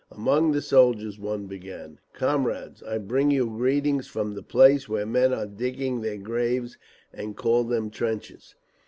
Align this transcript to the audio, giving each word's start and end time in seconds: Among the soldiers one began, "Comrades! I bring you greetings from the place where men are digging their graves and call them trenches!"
Among 0.09 0.51
the 0.51 0.63
soldiers 0.63 1.19
one 1.19 1.45
began, 1.45 1.99
"Comrades! 2.13 2.81
I 2.81 2.97
bring 2.97 3.29
you 3.29 3.45
greetings 3.45 4.07
from 4.07 4.33
the 4.33 4.41
place 4.41 4.89
where 4.89 5.05
men 5.05 5.31
are 5.31 5.45
digging 5.45 6.01
their 6.01 6.17
graves 6.17 6.75
and 7.13 7.37
call 7.37 7.63
them 7.63 7.91
trenches!" 7.91 8.55